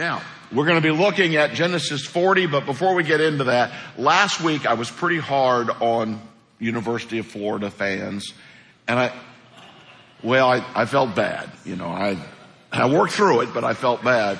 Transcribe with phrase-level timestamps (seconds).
[0.00, 3.70] Now, we're going to be looking at Genesis 40, but before we get into that,
[3.98, 6.22] last week I was pretty hard on
[6.58, 8.32] University of Florida fans,
[8.88, 9.12] and I,
[10.22, 11.50] well, I, I felt bad.
[11.66, 12.16] You know, I,
[12.72, 14.38] I worked through it, but I felt bad.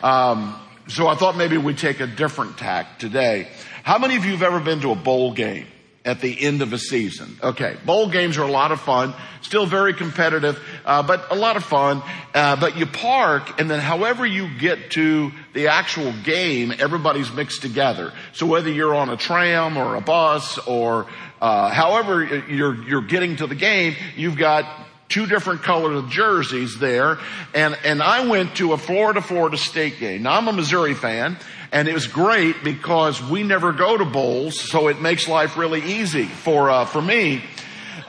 [0.00, 0.54] Um,
[0.86, 3.48] so I thought maybe we'd take a different tack today.
[3.82, 5.66] How many of you have ever been to a bowl game?
[6.04, 7.38] At the end of a season.
[7.42, 11.56] Okay, bowl games are a lot of fun, still very competitive, uh, but a lot
[11.56, 12.02] of fun.
[12.34, 17.60] Uh, but you park, and then however you get to the actual game, everybody's mixed
[17.60, 18.12] together.
[18.32, 21.06] So whether you're on a tram or a bus or
[21.40, 24.64] uh, however you're you're getting to the game, you've got
[25.10, 27.18] two different colored jerseys there.
[27.52, 30.22] And, and I went to a Florida, Florida State game.
[30.22, 31.36] Now I'm a Missouri fan
[31.72, 35.80] and it was great because we never go to bowls, so it makes life really
[35.82, 37.42] easy for, uh, for me.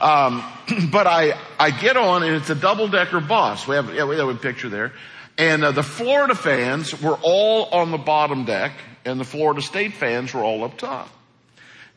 [0.00, 0.42] Um,
[0.90, 3.68] but I, I get on and it's a double decker bus.
[3.68, 4.92] We have, yeah, we have a picture there.
[5.38, 8.72] And uh, the Florida fans were all on the bottom deck
[9.04, 11.08] and the Florida State fans were all up top.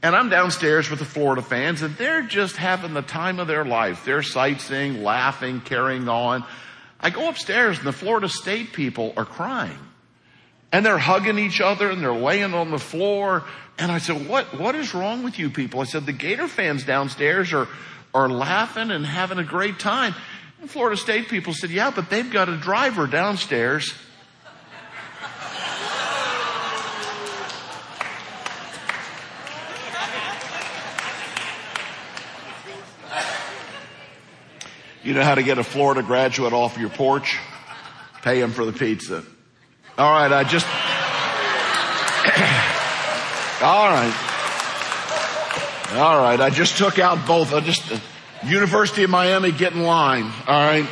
[0.02, 3.66] And I'm downstairs with the Florida fans and they're just having the time of their
[3.66, 4.06] life.
[4.06, 6.44] They're sightseeing, laughing, carrying on.
[7.00, 9.80] I go upstairs and the Florida State people are crying.
[10.72, 13.44] And they're hugging each other and they're laying on the floor.
[13.78, 15.80] And I said, what, what is wrong with you people?
[15.80, 17.68] I said, the Gator fans downstairs are,
[18.14, 20.14] are laughing and having a great time.
[20.62, 23.94] And Florida State people said, yeah, but they've got a driver downstairs
[35.06, 37.38] You know how to get a Florida graduate off your porch?
[38.24, 39.24] Pay him for the pizza.
[40.00, 40.66] All right, I just.
[43.62, 44.12] All right.
[45.94, 47.54] All right, I just took out both.
[47.54, 47.92] I just.
[47.92, 48.00] Uh,
[48.46, 50.24] University of Miami, get in line.
[50.48, 50.88] All right.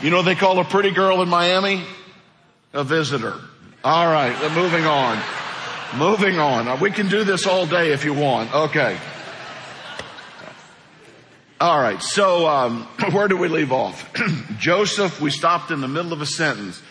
[0.00, 1.84] You know they call a pretty girl in Miami?
[2.72, 3.34] A visitor.
[3.84, 5.22] All right, moving on.
[5.94, 6.80] Moving on.
[6.80, 8.54] We can do this all day if you want.
[8.54, 8.96] Okay.
[11.58, 14.12] All right, so um, where do we leave off?
[14.58, 16.82] Joseph, we stopped in the middle of a sentence.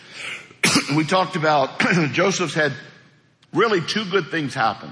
[0.96, 1.78] we talked about
[2.12, 2.72] Joseph's had
[3.52, 4.90] really two good things happen.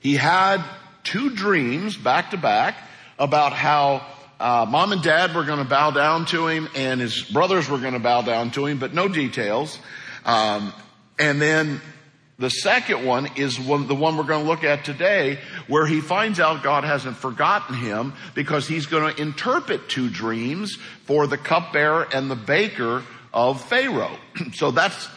[0.00, 0.64] He had
[1.02, 2.76] two dreams back to back
[3.18, 4.06] about how
[4.40, 7.78] uh, mom and dad were going to bow down to him and his brothers were
[7.78, 9.78] going to bow down to him, but no details.
[10.24, 10.72] Um,
[11.18, 11.82] and then
[12.38, 16.00] the second one is one, the one we're going to look at today, where he
[16.00, 21.38] finds out God hasn't forgotten him because he's going to interpret two dreams for the
[21.38, 24.16] cupbearer and the baker of Pharaoh.
[24.54, 25.08] so that's,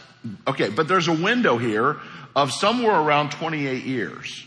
[0.46, 1.96] okay, but there's a window here
[2.36, 4.46] of somewhere around 28 years.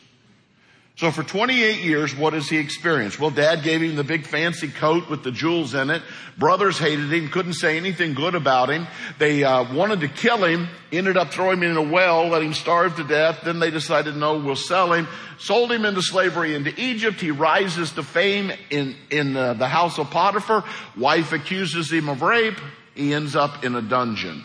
[1.01, 3.19] So for 28 years, what has he experienced?
[3.19, 6.03] Well, dad gave him the big fancy coat with the jewels in it.
[6.37, 8.85] Brothers hated him, couldn't say anything good about him.
[9.17, 12.53] They uh, wanted to kill him, ended up throwing him in a well, let him
[12.53, 13.39] starve to death.
[13.43, 15.07] Then they decided, no, we'll sell him.
[15.39, 17.19] Sold him into slavery into Egypt.
[17.19, 20.63] He rises to fame in, in uh, the house of Potiphar.
[20.95, 22.59] Wife accuses him of rape.
[22.93, 24.43] He ends up in a dungeon.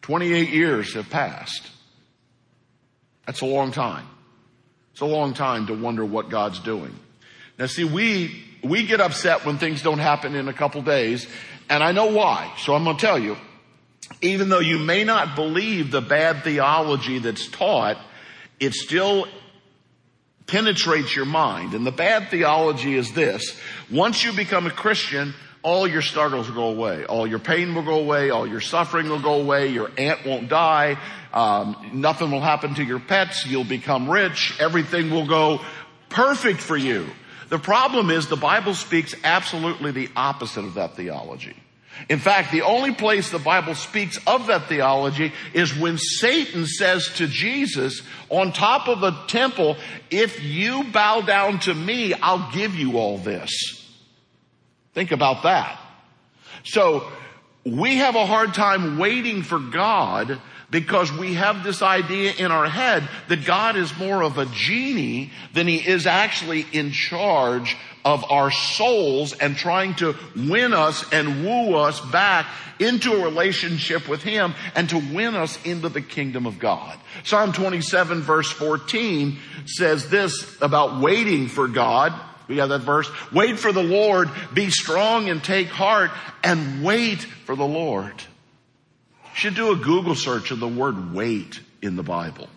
[0.00, 1.68] 28 years have passed.
[3.26, 4.06] That's a long time.
[5.00, 6.94] It's a long time to wonder what God's doing.
[7.58, 11.26] Now see, we, we get upset when things don't happen in a couple days,
[11.70, 12.52] and I know why.
[12.58, 13.38] So I'm to tell you,
[14.20, 17.96] even though you may not believe the bad theology that's taught,
[18.60, 19.26] it still
[20.46, 21.72] penetrates your mind.
[21.72, 23.58] And the bad theology is this.
[23.90, 27.04] Once you become a Christian, all your struggles will go away.
[27.04, 28.30] All your pain will go away.
[28.30, 29.68] All your suffering will go away.
[29.68, 30.98] Your aunt won't die.
[31.32, 33.46] Um, nothing will happen to your pets.
[33.46, 34.56] You'll become rich.
[34.58, 35.60] Everything will go
[36.08, 37.06] perfect for you.
[37.50, 41.56] The problem is the Bible speaks absolutely the opposite of that theology.
[42.08, 47.08] In fact, the only place the Bible speaks of that theology is when Satan says
[47.16, 49.76] to Jesus on top of the temple,
[50.10, 53.79] if you bow down to me, I'll give you all this.
[54.94, 55.78] Think about that.
[56.64, 57.06] So
[57.64, 60.40] we have a hard time waiting for God
[60.70, 65.32] because we have this idea in our head that God is more of a genie
[65.52, 71.44] than he is actually in charge of our souls and trying to win us and
[71.44, 72.46] woo us back
[72.78, 76.98] into a relationship with him and to win us into the kingdom of God.
[77.24, 82.14] Psalm 27 verse 14 says this about waiting for God.
[82.50, 83.08] We have that verse.
[83.30, 84.28] Wait for the Lord.
[84.52, 86.10] Be strong and take heart
[86.42, 88.12] and wait for the Lord.
[88.12, 92.48] You should do a Google search of the word wait in the Bible.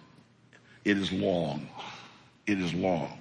[0.83, 1.69] It is long.
[2.47, 3.19] It is long.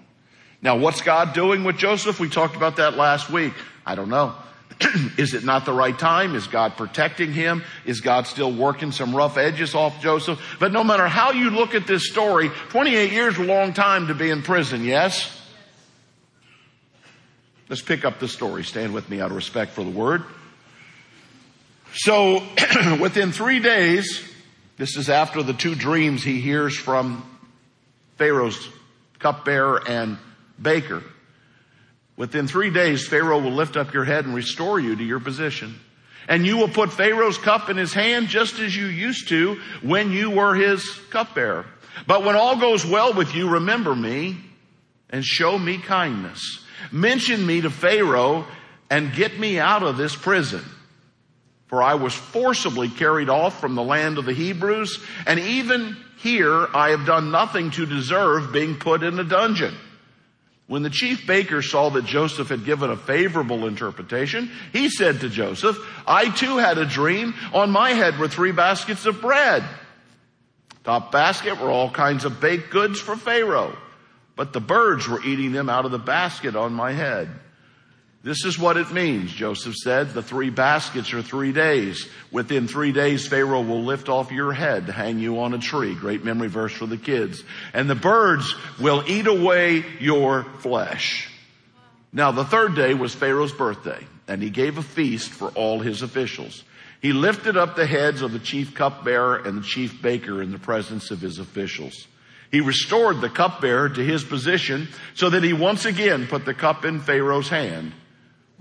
[0.63, 2.19] Now what's God doing with Joseph?
[2.19, 3.53] We talked about that last week.
[3.85, 4.35] I don't know.
[5.19, 6.35] Is it not the right time?
[6.35, 7.65] Is God protecting him?
[7.85, 10.41] Is God still working some rough edges off Joseph?
[10.59, 14.15] But no matter how you look at this story, 28 years a long time to
[14.15, 15.41] be in prison, yes?
[17.73, 18.65] Let's pick up the story.
[18.65, 20.25] Stand with me out of respect for the word.
[21.95, 22.43] So
[23.01, 24.23] within three days,
[24.77, 27.25] this is after the two dreams he hears from
[28.19, 28.69] Pharaoh's
[29.21, 30.19] cupbearer and
[30.61, 31.03] baker.
[32.19, 35.81] Within three days, Pharaoh will lift up your head and restore you to your position.
[36.29, 40.11] And you will put Pharaoh's cup in his hand just as you used to when
[40.11, 41.65] you were his cupbearer.
[42.07, 44.37] But when all goes well with you, remember me
[45.09, 46.59] and show me kindness.
[46.91, 48.47] Mention me to Pharaoh
[48.91, 50.65] and get me out of this prison.
[51.67, 56.69] For I was forcibly carried off from the land of the Hebrews, and even here
[56.75, 59.75] I have done nothing to deserve being put in a dungeon.
[60.67, 65.29] When the chief baker saw that Joseph had given a favorable interpretation, he said to
[65.29, 65.77] Joseph,
[66.07, 67.35] I too had a dream.
[67.53, 69.65] On my head were three baskets of bread.
[70.85, 73.77] Top basket were all kinds of baked goods for Pharaoh,
[74.37, 77.29] but the birds were eating them out of the basket on my head.
[78.25, 80.11] This is what it means, Joseph said.
[80.11, 82.09] The three baskets are three days.
[82.31, 85.97] Within three days, Pharaoh will lift off your head hang you on a tree.
[85.97, 87.43] Great memory verse for the kids.
[87.75, 91.29] And the birds will eat away your flesh.
[92.13, 96.03] Now the third day was Pharaoh's birthday, and he gave a feast for all his
[96.03, 96.63] officials.
[97.01, 100.59] He lifted up the heads of the chief cupbearer and the chief baker in the
[100.59, 102.07] presence of his officials.
[102.53, 106.85] He restored the cupbearer to his position so that he once again put the cup
[106.85, 107.93] in Pharaoh's hand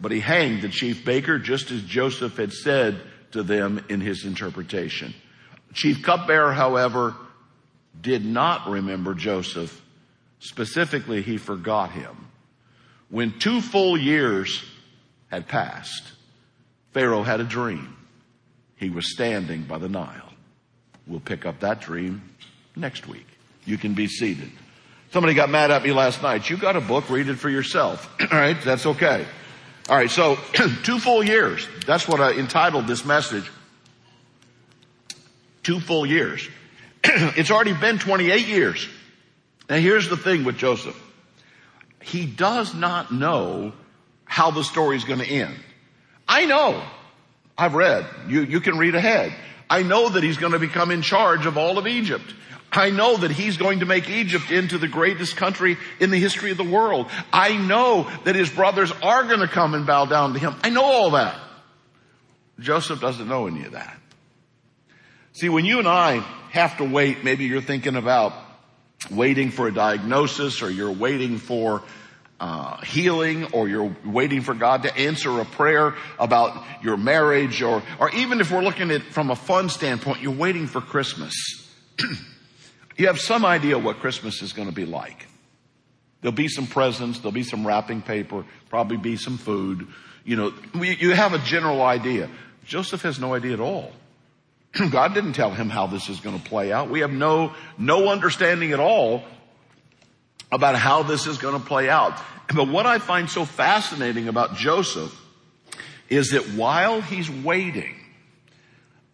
[0.01, 2.99] but he hanged the chief baker just as Joseph had said
[3.31, 5.13] to them in his interpretation.
[5.73, 7.15] Chief cupbearer, however,
[8.01, 9.79] did not remember Joseph.
[10.39, 12.29] Specifically, he forgot him.
[13.09, 14.65] When two full years
[15.29, 16.11] had passed,
[16.93, 17.95] Pharaoh had a dream.
[18.75, 20.33] He was standing by the Nile.
[21.05, 22.21] We'll pick up that dream
[22.75, 23.27] next week.
[23.65, 24.51] You can be seated.
[25.11, 26.49] Somebody got mad at me last night.
[26.49, 28.09] You got a book, read it for yourself.
[28.21, 29.25] All right, that's okay.
[29.89, 30.35] All right, so
[30.83, 31.67] two full years.
[31.85, 33.49] That's what I entitled this message.
[35.63, 36.47] Two full years.
[37.03, 38.87] it's already been 28 years.
[39.69, 40.99] Now here's the thing with Joseph.
[42.01, 43.73] He does not know
[44.25, 45.55] how the story is going to end.
[46.27, 46.81] I know.
[47.57, 48.05] I've read.
[48.27, 49.33] You, you can read ahead.
[49.71, 52.35] I know that he's going to become in charge of all of Egypt.
[52.73, 56.51] I know that he's going to make Egypt into the greatest country in the history
[56.51, 57.09] of the world.
[57.31, 60.55] I know that his brothers are going to come and bow down to him.
[60.61, 61.39] I know all that.
[62.59, 63.97] Joseph doesn't know any of that.
[65.31, 66.17] See, when you and I
[66.51, 68.33] have to wait, maybe you're thinking about
[69.09, 71.81] waiting for a diagnosis or you're waiting for
[72.41, 77.83] uh, healing or you're waiting for God to answer a prayer about your marriage or,
[77.99, 81.35] or even if we're looking at from a fun standpoint, you're waiting for Christmas.
[82.97, 85.27] you have some idea what Christmas is going to be like.
[86.21, 89.87] There'll be some presents, there'll be some wrapping paper, probably be some food.
[90.23, 92.27] You know, you have a general idea.
[92.65, 93.91] Joseph has no idea at all.
[94.91, 96.89] God didn't tell him how this is going to play out.
[96.89, 99.23] We have no, no understanding at all
[100.51, 102.19] about how this is going to play out.
[102.53, 105.17] But what I find so fascinating about Joseph
[106.09, 107.95] is that while he's waiting,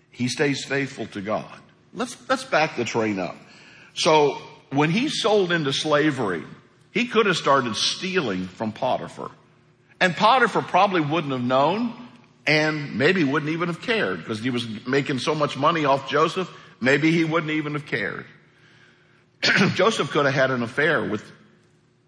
[0.09, 1.59] he stays faithful to God.
[1.93, 3.35] Let's, let's back the train up.
[3.93, 6.43] So when he sold into slavery,
[6.91, 9.29] he could have started stealing from Potiphar.
[9.99, 11.93] And Potiphar probably wouldn't have known
[12.47, 16.49] and maybe wouldn't even have cared because he was making so much money off Joseph.
[16.79, 18.25] Maybe he wouldn't even have cared.
[19.75, 21.23] Joseph could have had an affair with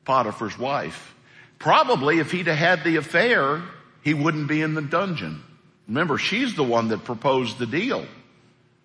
[0.10, 1.14] Potiphar's wife.
[1.60, 3.62] Probably if he'd have had the affair,
[4.02, 5.44] he wouldn't be in the dungeon.
[5.88, 8.08] Remember, she's the one that proposed the deal.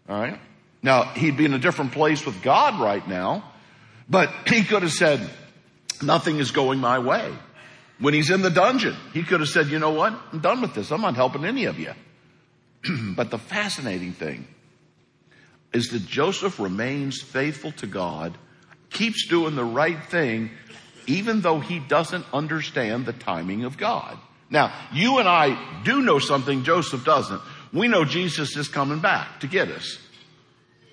[0.07, 0.38] All right.
[0.83, 3.43] Now, he'd be in a different place with God right now,
[4.07, 5.26] but he could have said,
[6.02, 7.33] nothing is going my way.
[8.00, 10.12] When he's in the dungeon, he could have said, you know what?
[10.31, 10.93] I'm done with this.
[10.93, 11.95] I'm not helping any of you.
[13.16, 14.47] but the fascinating thing
[15.73, 18.37] is that Joseph remains faithful to God,
[18.90, 20.50] keeps doing the right thing,
[21.06, 24.18] even though he doesn't understand the timing of God.
[24.50, 27.40] Now, you and I do know something Joseph doesn't.
[27.73, 29.99] We know Jesus is coming back to get us.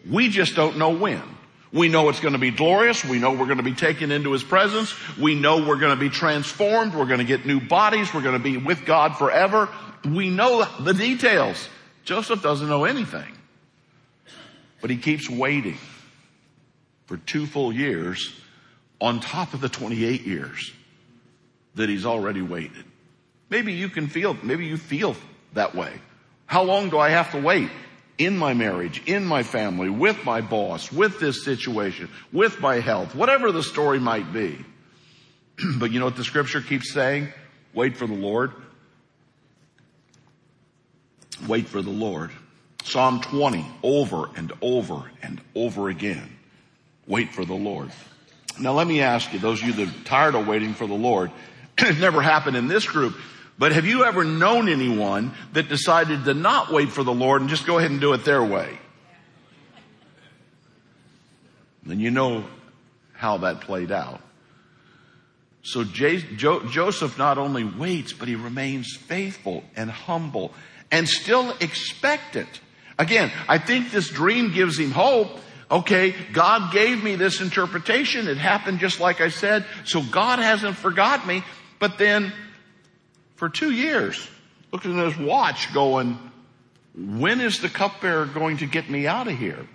[0.09, 1.21] We just don't know when.
[1.73, 3.05] We know it's going to be glorious.
[3.05, 4.93] We know we're going to be taken into His presence.
[5.17, 6.93] We know we're going to be transformed.
[6.93, 8.13] We're going to get new bodies.
[8.13, 9.69] We're going to be with God forever.
[10.03, 11.69] We know the details.
[12.03, 13.37] Joseph doesn't know anything.
[14.81, 15.77] But he keeps waiting
[17.05, 18.33] for two full years
[19.01, 20.71] on top of the 28 years
[21.75, 22.85] that he's already waited.
[23.49, 25.15] Maybe you can feel, maybe you feel
[25.53, 25.91] that way.
[26.45, 27.69] How long do I have to wait?
[28.17, 33.15] In my marriage, in my family, with my boss, with this situation, with my health,
[33.15, 34.63] whatever the story might be.
[35.79, 37.29] but you know what the scripture keeps saying?
[37.73, 38.51] Wait for the Lord.
[41.47, 42.29] Wait for the Lord.
[42.83, 46.37] Psalm 20, over and over and over again.
[47.07, 47.91] Wait for the Lord.
[48.59, 50.93] Now let me ask you, those of you that are tired of waiting for the
[50.93, 51.31] Lord,
[51.77, 53.15] it never happened in this group,
[53.57, 57.49] but have you ever known anyone that decided to not wait for the Lord and
[57.49, 58.79] just go ahead and do it their way?
[61.83, 62.45] Then you know
[63.13, 64.21] how that played out.
[65.63, 70.53] So Joseph not only waits, but he remains faithful and humble
[70.91, 72.49] and still expectant.
[72.97, 75.39] Again, I think this dream gives him hope.
[75.71, 78.27] Okay, God gave me this interpretation.
[78.27, 79.65] It happened just like I said.
[79.85, 81.43] So God hasn't forgot me.
[81.79, 82.33] But then
[83.35, 84.27] for two years,
[84.73, 86.19] looking at his watch going,
[86.93, 89.65] when is the cupbearer going to get me out of here?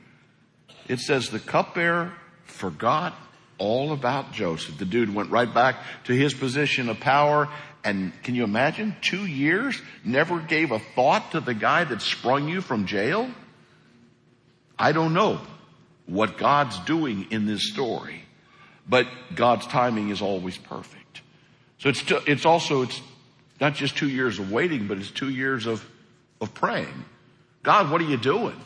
[0.86, 2.12] It says the cupbearer
[2.44, 3.14] forgot
[3.56, 4.76] all about Joseph.
[4.76, 7.48] The dude went right back to his position of power.
[7.82, 8.94] And can you imagine?
[9.00, 13.30] Two years, never gave a thought to the guy that sprung you from jail?
[14.78, 15.40] I don't know
[16.06, 18.22] what God's doing in this story,
[18.88, 21.20] but God's timing is always perfect.
[21.78, 23.00] So it's, it's also, it's
[23.60, 25.84] not just two years of waiting, but it's two years of,
[26.40, 27.04] of praying.
[27.62, 28.58] God, what are you doing?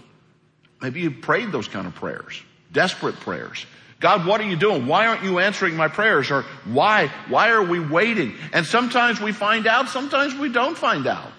[0.81, 2.43] Maybe you prayed those kind of prayers,
[2.73, 3.67] desperate prayers.
[3.99, 4.87] God, what are you doing?
[4.87, 6.31] Why aren't you answering my prayers?
[6.31, 8.35] Or why, why are we waiting?
[8.53, 11.31] And sometimes we find out, sometimes we don't find out.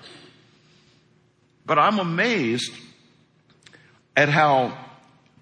[1.65, 2.71] But I'm amazed
[4.15, 4.77] at how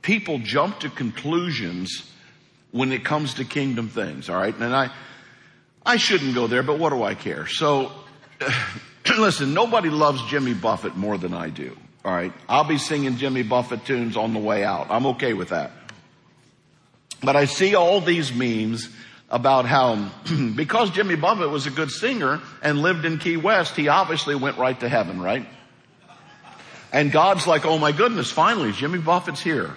[0.02, 2.10] people jump to conclusions
[2.72, 4.56] when it comes to kingdom things, alright?
[4.56, 4.92] And I,
[5.86, 7.48] I shouldn't go there, but what do I care?
[7.48, 7.92] So,
[9.18, 11.76] listen, nobody loves Jimmy Buffett more than I do,
[12.06, 12.34] alright?
[12.48, 14.88] I'll be singing Jimmy Buffett tunes on the way out.
[14.90, 15.72] I'm okay with that.
[17.22, 18.90] But I see all these memes
[19.30, 20.10] about how
[20.56, 24.58] because Jimmy Buffett was a good singer and lived in Key West, he obviously went
[24.58, 25.46] right to heaven, right?
[26.92, 29.76] And God's like, oh my goodness, finally, Jimmy Buffett's here.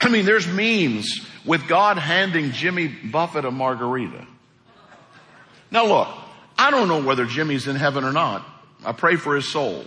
[0.00, 4.26] I mean, there's memes with God handing Jimmy Buffett a margarita.
[5.70, 6.08] Now look,
[6.58, 8.46] I don't know whether Jimmy's in heaven or not.
[8.84, 9.84] I pray for his soul.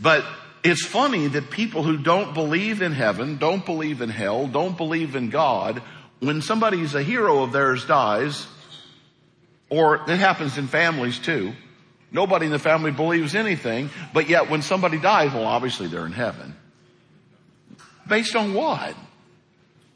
[0.00, 0.24] But
[0.64, 5.16] it's funny that people who don't believe in heaven, don't believe in hell, don't believe
[5.16, 5.82] in God,
[6.20, 8.46] when somebody's a hero of theirs dies,
[9.68, 11.52] or it happens in families too,
[12.10, 16.12] nobody in the family believes anything, but yet when somebody dies, well obviously they're in
[16.12, 16.54] heaven.
[18.10, 18.96] Based on what?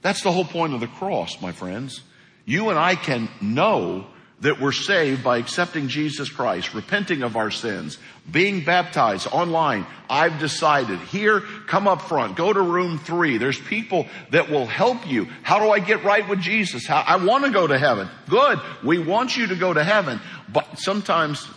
[0.00, 2.00] That's the whole point of the cross, my friends.
[2.44, 4.06] You and I can know
[4.40, 7.98] that we're saved by accepting Jesus Christ, repenting of our sins,
[8.30, 9.84] being baptized online.
[10.08, 13.38] I've decided here, come up front, go to room three.
[13.38, 15.26] There's people that will help you.
[15.42, 16.86] How do I get right with Jesus?
[16.86, 18.08] How, I want to go to heaven.
[18.28, 18.60] Good.
[18.84, 21.48] We want you to go to heaven, but sometimes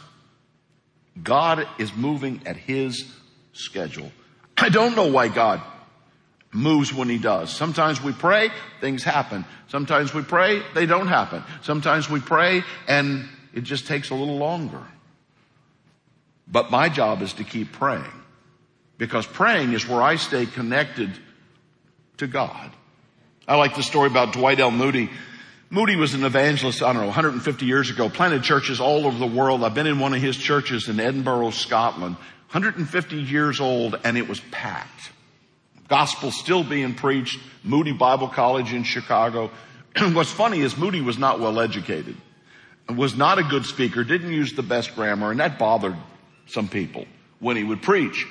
[1.22, 3.14] God is moving at His
[3.54, 4.12] schedule.
[4.58, 5.62] I don't know why God
[6.58, 7.56] moves when he does.
[7.56, 8.50] Sometimes we pray,
[8.82, 9.46] things happen.
[9.68, 11.44] Sometimes we pray, they don't happen.
[11.62, 14.82] Sometimes we pray and it just takes a little longer.
[16.48, 18.06] But my job is to keep praying
[18.98, 21.12] because praying is where I stay connected
[22.18, 22.72] to God.
[23.48, 24.72] I like the story about Dwight L.
[24.72, 25.10] Moody.
[25.70, 29.28] Moody was an evangelist, I don't know, 150 years ago, planted churches all over the
[29.28, 29.64] world.
[29.64, 32.16] I've been in one of his churches in Edinburgh, Scotland,
[32.52, 35.12] 150 years old, and it was packed.
[35.88, 39.52] Gospel still being preached, Moody Bible College in Chicago.
[39.98, 42.18] What's funny is Moody was not well educated,
[42.90, 45.96] was not a good speaker, didn't use the best grammar, and that bothered
[46.48, 47.06] some people
[47.40, 48.28] when he would preach.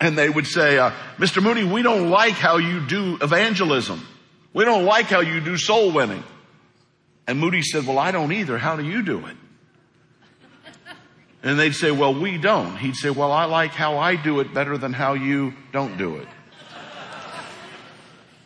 [0.00, 1.42] And they would say, uh, Mr.
[1.42, 4.06] Moody, we don't like how you do evangelism.
[4.52, 6.24] We don't like how you do soul winning.
[7.26, 8.56] And Moody said, well, I don't either.
[8.56, 9.36] How do you do it?
[11.42, 12.76] And they'd say, well, we don't.
[12.76, 16.16] He'd say, well, I like how I do it better than how you don't do
[16.16, 16.28] it.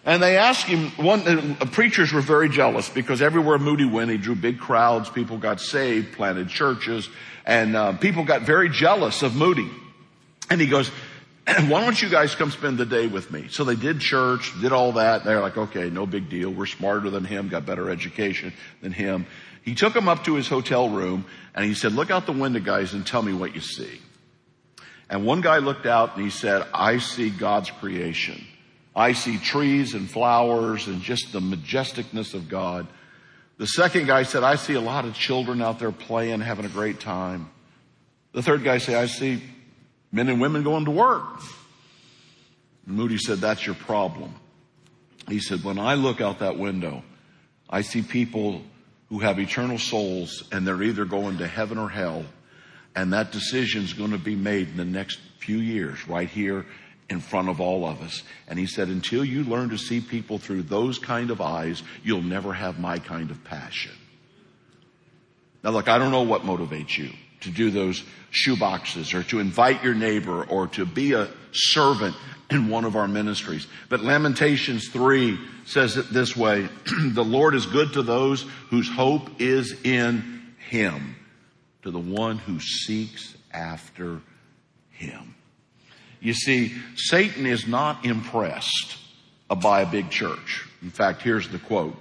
[0.06, 4.18] And they asked him, one, uh, preachers were very jealous because everywhere Moody went, he
[4.18, 7.08] drew big crowds, people got saved, planted churches,
[7.46, 9.70] and uh, people got very jealous of Moody.
[10.50, 10.88] And he goes,
[11.46, 13.48] why don't you guys come spend the day with me?
[13.48, 15.24] So they did church, did all that.
[15.24, 16.50] They're like, okay, no big deal.
[16.50, 19.26] We're smarter than him, got better education than him.
[19.62, 22.60] He took them up to his hotel room and he said, look out the window
[22.60, 24.00] guys and tell me what you see.
[25.08, 28.46] And one guy looked out and he said, I see God's creation.
[28.96, 32.86] I see trees and flowers and just the majesticness of God.
[33.58, 36.68] The second guy said, I see a lot of children out there playing, having a
[36.68, 37.50] great time.
[38.32, 39.42] The third guy said, I see
[40.12, 41.24] men and women going to work.
[42.86, 44.34] And Moody said, that's your problem.
[45.28, 47.02] He said, when I look out that window,
[47.70, 48.62] I see people
[49.08, 52.24] who have eternal souls and they're either going to heaven or hell.
[52.94, 56.66] And that decision is going to be made in the next few years right here
[57.10, 58.22] in front of all of us.
[58.48, 62.22] And he said, until you learn to see people through those kind of eyes, you'll
[62.22, 63.92] never have my kind of passion.
[65.62, 69.38] Now look, I don't know what motivates you to do those shoe boxes or to
[69.38, 72.16] invite your neighbor or to be a servant
[72.50, 73.66] in one of our ministries.
[73.88, 76.68] But Lamentations 3 says it this way,
[77.12, 81.16] the Lord is good to those whose hope is in Him,
[81.82, 84.20] to the one who seeks after
[84.90, 85.34] Him.
[86.24, 88.96] You see, Satan is not impressed
[89.50, 90.66] uh, by a big church.
[90.82, 91.94] In fact, here's the quote.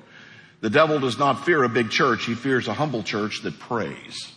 [0.61, 2.25] The devil does not fear a big church.
[2.25, 4.31] He fears a humble church that prays.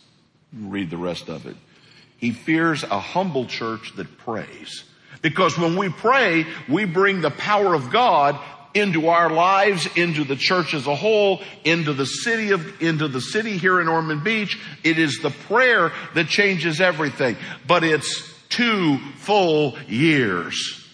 [0.52, 1.54] Read the rest of it.
[2.16, 4.82] He fears a humble church that prays.
[5.22, 8.40] Because when we pray, we bring the power of God
[8.74, 13.20] into our lives, into the church as a whole, into the city of, into the
[13.20, 14.58] city here in Ormond Beach.
[14.82, 17.36] It is the prayer that changes everything.
[17.68, 20.84] But it's two full years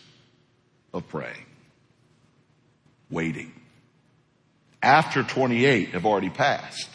[0.93, 1.47] of praying.
[3.11, 3.53] Waiting.
[4.83, 6.89] After 28 have already passed.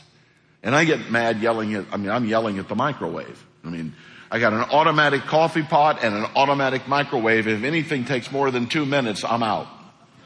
[0.64, 3.46] And I get mad yelling at, I mean, I'm yelling at the microwave.
[3.64, 3.94] I mean,
[4.30, 7.48] I got an automatic coffee pot and an automatic microwave.
[7.48, 9.68] If anything takes more than two minutes, I'm out.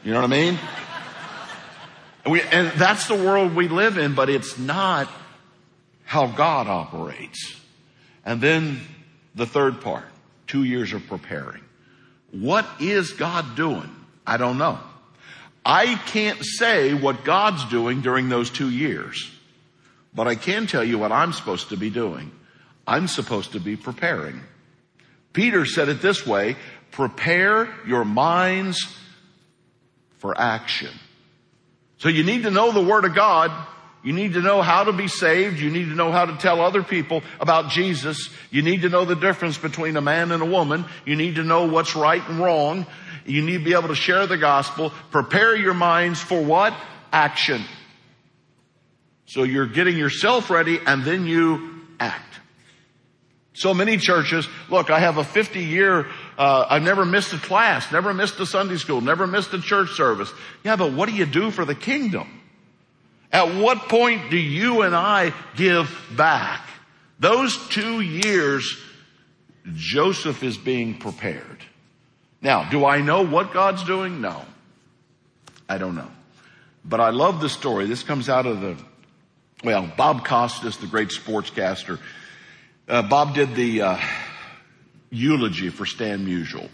[0.02, 0.58] You know what I mean?
[2.24, 5.08] And, we, and that's the world we live in, but it's not
[6.04, 7.56] how God operates.
[8.24, 8.80] And then
[9.34, 10.04] the third part,
[10.52, 11.62] two years of preparing.
[12.30, 13.90] What is God doing?
[14.26, 14.78] I don't know.
[15.64, 19.30] I can't say what God's doing during those two years,
[20.14, 22.30] but I can tell you what I'm supposed to be doing.
[22.86, 24.42] I'm supposed to be preparing.
[25.32, 26.56] Peter said it this way,
[26.90, 28.78] prepare your minds
[30.18, 30.90] for action.
[31.96, 33.50] So you need to know the Word of God.
[34.02, 35.60] You need to know how to be saved.
[35.60, 38.30] You need to know how to tell other people about Jesus.
[38.50, 40.84] You need to know the difference between a man and a woman.
[41.06, 42.86] You need to know what's right and wrong.
[43.24, 44.92] You need to be able to share the gospel.
[45.12, 46.74] Prepare your minds for what?
[47.12, 47.62] Action.
[49.26, 52.40] So you're getting yourself ready and then you act.
[53.54, 56.06] So many churches, look, I have a 50 year,
[56.38, 59.90] uh, I've never missed a class, never missed a Sunday school, never missed a church
[59.90, 60.32] service.
[60.64, 62.41] Yeah, but what do you do for the kingdom?
[63.32, 66.68] At what point do you and I give back?
[67.18, 68.76] Those two years,
[69.74, 71.64] Joseph is being prepared.
[72.42, 74.20] Now, do I know what God's doing?
[74.20, 74.44] No.
[75.68, 76.10] I don't know.
[76.84, 77.86] But I love the story.
[77.86, 78.76] This comes out of the,
[79.64, 81.98] well, Bob Costas, the great sportscaster,
[82.88, 83.98] uh, Bob did the uh,
[85.10, 86.68] eulogy for Stan Musial.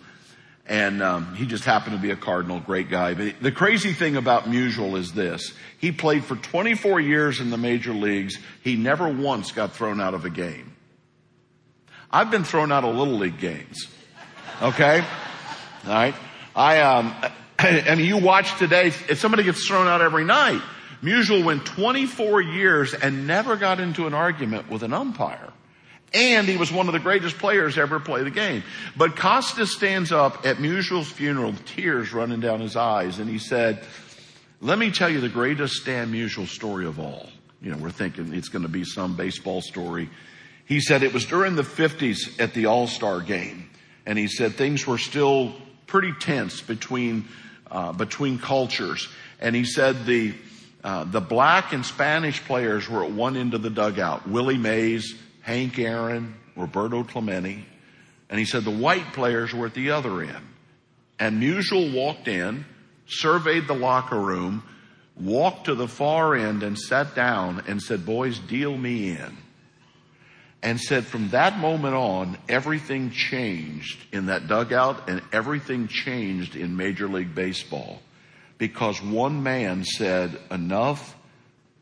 [0.68, 3.14] And um, he just happened to be a Cardinal, great guy.
[3.14, 5.54] But the crazy thing about Musial is this.
[5.78, 8.38] He played for 24 years in the major leagues.
[8.62, 10.76] He never once got thrown out of a game.
[12.10, 13.86] I've been thrown out of little league games.
[14.60, 15.04] Okay?
[15.86, 16.14] All right?
[16.54, 17.14] I, um,
[17.58, 20.60] I mean, you watch today, if somebody gets thrown out every night,
[21.02, 25.52] Musial went 24 years and never got into an argument with an umpire.
[26.14, 28.62] And he was one of the greatest players ever play the game.
[28.96, 33.84] But Costas stands up at Musial's funeral, tears running down his eyes, and he said,
[34.60, 37.28] let me tell you the greatest Stan Musial story of all.
[37.62, 40.10] You know, we're thinking it's going to be some baseball story.
[40.66, 43.70] He said it was during the 50s at the All-Star game.
[44.04, 45.54] And he said things were still
[45.86, 47.26] pretty tense between,
[47.70, 49.08] uh, between cultures.
[49.40, 50.34] And he said the,
[50.82, 54.28] uh, the black and Spanish players were at one end of the dugout.
[54.28, 55.14] Willie Mays,
[55.48, 57.64] Hank Aaron, Roberto Clemente,
[58.28, 60.46] and he said the white players were at the other end.
[61.18, 62.66] And Musial walked in,
[63.06, 64.62] surveyed the locker room,
[65.18, 69.38] walked to the far end and sat down and said, boys, deal me in.
[70.62, 76.76] And said from that moment on, everything changed in that dugout and everything changed in
[76.76, 78.02] Major League Baseball
[78.58, 81.16] because one man said, enough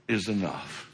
[0.06, 0.85] is enough.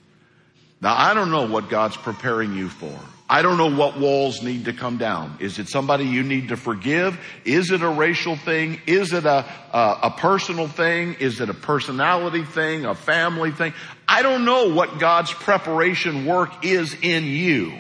[0.83, 2.99] Now I don't know what God's preparing you for.
[3.31, 5.39] I don't know what walls need to come down.
[5.41, 7.19] Is it somebody you need to forgive?
[7.45, 8.81] Is it a racial thing?
[8.87, 11.15] Is it a, a, a, personal thing?
[11.15, 12.85] Is it a personality thing?
[12.85, 13.73] A family thing?
[14.07, 17.73] I don't know what God's preparation work is in you.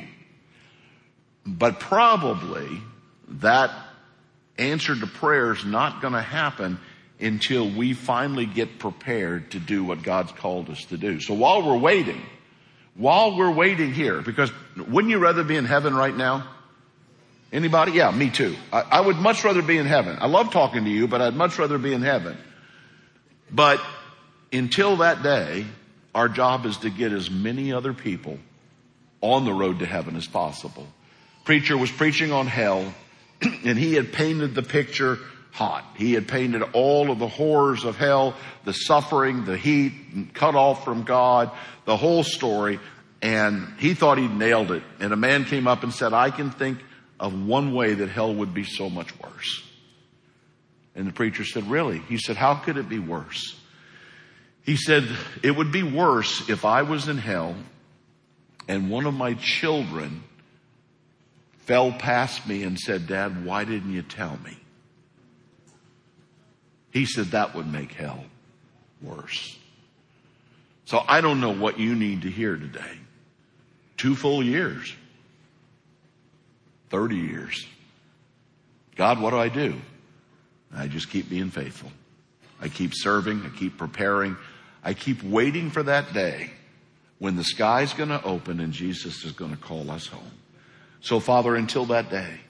[1.44, 2.80] But probably
[3.28, 3.72] that
[4.56, 6.78] answer to prayer is not going to happen
[7.20, 11.20] until we finally get prepared to do what God's called us to do.
[11.20, 12.22] So while we're waiting,
[12.94, 16.46] while we're waiting here, because wouldn't you rather be in heaven right now?
[17.52, 17.92] Anybody?
[17.92, 18.56] Yeah, me too.
[18.72, 20.16] I, I, would much rather be in heaven.
[20.20, 22.36] I love talking to you, but I'd much rather be in heaven.
[23.50, 23.80] But
[24.52, 25.66] until that day,
[26.14, 28.38] our job is to get as many other people
[29.20, 30.86] on the road to heaven as possible.
[31.44, 32.92] Preacher was preaching on hell
[33.42, 35.18] and he had painted the picture
[35.52, 35.84] hot.
[35.96, 38.34] He had painted all of the horrors of hell,
[38.64, 39.92] the suffering, the heat,
[40.34, 41.50] cut off from God,
[41.84, 42.80] the whole story.
[43.20, 44.82] And he thought he'd nailed it.
[44.98, 46.78] And a man came up and said, I can think
[47.20, 49.62] of one way that hell would be so much worse.
[50.96, 51.98] And the preacher said, really?
[52.00, 53.56] He said, how could it be worse?
[54.64, 55.08] He said,
[55.42, 57.54] it would be worse if I was in hell
[58.68, 60.22] and one of my children
[61.58, 64.56] fell past me and said, Dad, why didn't you tell me?
[66.92, 68.24] He said that would make hell
[69.00, 69.58] worse.
[70.84, 72.98] So I don't know what you need to hear today.
[73.96, 74.94] Two full years.
[76.90, 77.66] 30 years.
[78.96, 79.80] God, what do I do?
[80.74, 81.90] I just keep being faithful.
[82.60, 83.42] I keep serving.
[83.44, 84.36] I keep preparing.
[84.84, 86.50] I keep waiting for that day
[87.18, 90.32] when the sky's going to open and Jesus is going to call us home.
[91.00, 92.40] So Father, until that day,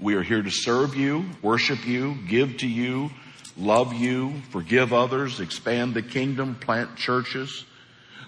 [0.00, 3.10] we are here to serve you, worship you, give to you,
[3.58, 7.64] love you, forgive others, expand the kingdom, plant churches.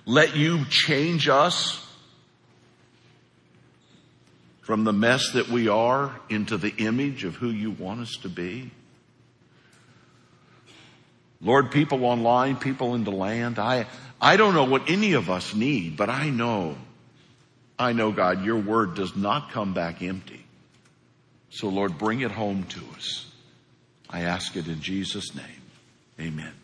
[0.05, 1.87] Let you change us
[4.63, 8.29] from the mess that we are into the image of who you want us to
[8.29, 8.71] be.
[11.41, 13.87] Lord, people online, people in the land, I,
[14.21, 16.77] I don't know what any of us need, but I know,
[17.79, 20.45] I know God, your word does not come back empty.
[21.49, 23.30] So Lord, bring it home to us.
[24.11, 25.63] I ask it in Jesus' name.
[26.21, 26.60] Amen.